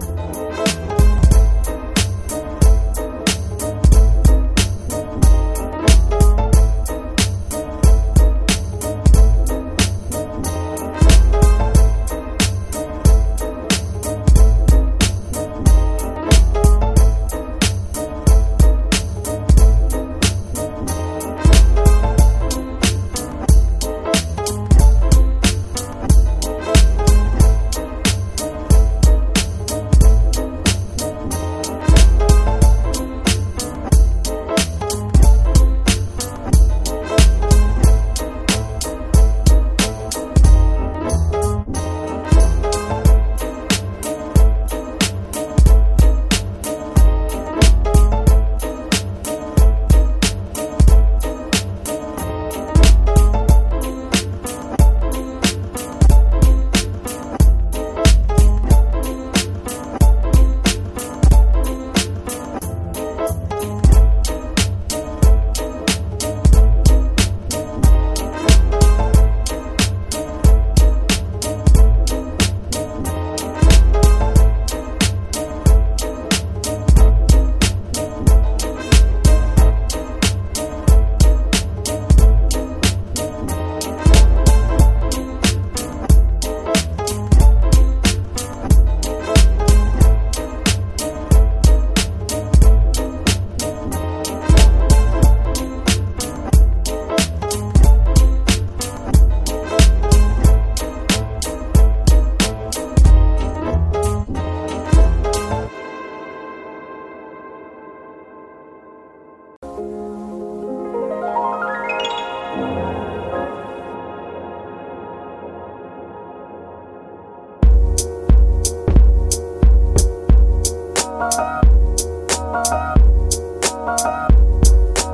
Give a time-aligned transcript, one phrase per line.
[0.00, 0.39] Bye.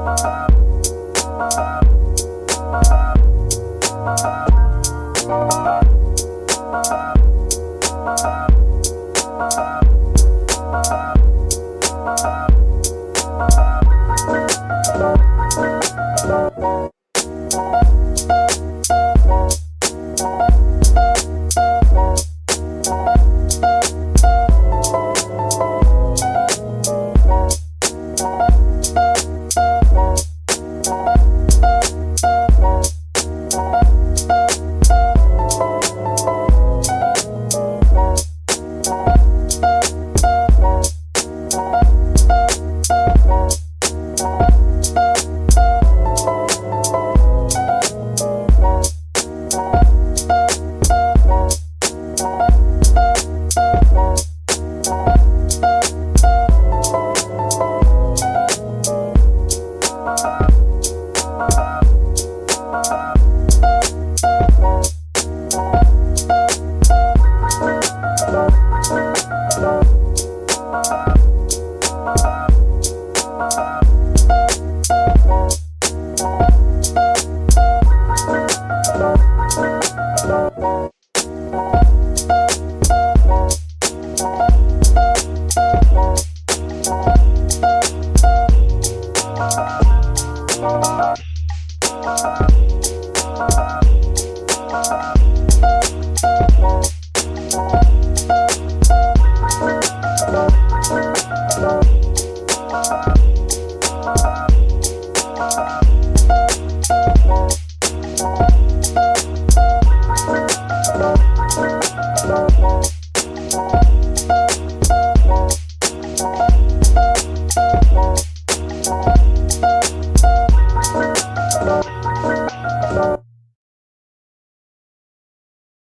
[0.06, 0.55] Thank